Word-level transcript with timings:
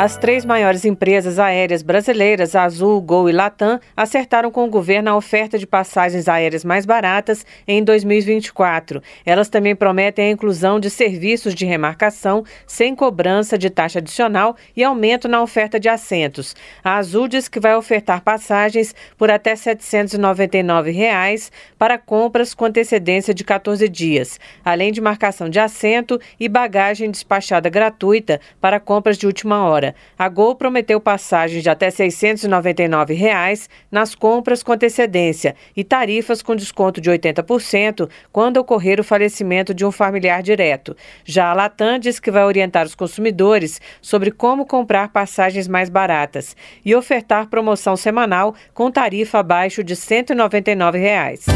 As 0.00 0.16
três 0.16 0.46
maiores 0.46 0.86
empresas 0.86 1.38
aéreas 1.38 1.82
brasileiras, 1.82 2.56
Azul, 2.56 3.02
Gol 3.02 3.28
e 3.28 3.32
Latam, 3.32 3.78
acertaram 3.94 4.50
com 4.50 4.64
o 4.64 4.70
governo 4.70 5.10
a 5.10 5.14
oferta 5.14 5.58
de 5.58 5.66
passagens 5.66 6.26
aéreas 6.26 6.64
mais 6.64 6.86
baratas 6.86 7.44
em 7.68 7.84
2024. 7.84 9.02
Elas 9.26 9.50
também 9.50 9.76
prometem 9.76 10.24
a 10.24 10.30
inclusão 10.30 10.80
de 10.80 10.88
serviços 10.88 11.54
de 11.54 11.66
remarcação 11.66 12.42
sem 12.66 12.94
cobrança 12.94 13.58
de 13.58 13.68
taxa 13.68 13.98
adicional 13.98 14.56
e 14.74 14.82
aumento 14.82 15.28
na 15.28 15.42
oferta 15.42 15.78
de 15.78 15.86
assentos. 15.86 16.56
A 16.82 16.96
Azul 16.96 17.28
diz 17.28 17.46
que 17.46 17.60
vai 17.60 17.76
ofertar 17.76 18.22
passagens 18.22 18.94
por 19.18 19.30
até 19.30 19.54
799 19.54 20.92
reais 20.92 21.52
para 21.78 21.98
compras 21.98 22.54
com 22.54 22.64
antecedência 22.64 23.34
de 23.34 23.44
14 23.44 23.86
dias, 23.86 24.40
além 24.64 24.92
de 24.92 25.00
marcação 25.02 25.50
de 25.50 25.60
assento 25.60 26.18
e 26.40 26.48
bagagem 26.48 27.10
despachada 27.10 27.68
gratuita 27.68 28.40
para 28.58 28.80
compras 28.80 29.18
de 29.18 29.26
última 29.26 29.62
hora. 29.62 29.89
A 30.18 30.28
Gol 30.28 30.54
prometeu 30.54 31.00
passagens 31.00 31.62
de 31.62 31.70
até 31.70 31.90
699 31.90 33.14
reais 33.14 33.68
nas 33.90 34.14
compras 34.14 34.62
com 34.62 34.72
antecedência 34.72 35.54
e 35.76 35.84
tarifas 35.84 36.42
com 36.42 36.56
desconto 36.56 37.00
de 37.00 37.10
80% 37.10 38.08
quando 38.32 38.58
ocorrer 38.58 39.00
o 39.00 39.04
falecimento 39.04 39.72
de 39.74 39.84
um 39.84 39.92
familiar 39.92 40.42
direto. 40.42 40.96
Já 41.24 41.50
a 41.50 41.54
Latam 41.54 41.98
diz 41.98 42.20
que 42.20 42.30
vai 42.30 42.44
orientar 42.44 42.86
os 42.86 42.94
consumidores 42.94 43.80
sobre 44.00 44.30
como 44.30 44.66
comprar 44.66 45.08
passagens 45.08 45.68
mais 45.68 45.88
baratas 45.88 46.56
e 46.84 46.94
ofertar 46.94 47.48
promoção 47.48 47.96
semanal 47.96 48.54
com 48.74 48.90
tarifa 48.90 49.38
abaixo 49.38 49.82
de 49.84 49.96
199 49.96 50.98
reais. 50.98 51.46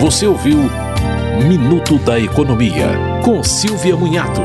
Você 0.00 0.26
ouviu 0.26 0.58
Minuto 1.46 1.98
da 1.98 2.18
Economia, 2.18 2.88
com 3.24 3.42
Silvia 3.44 3.96
Munhato. 3.96 4.42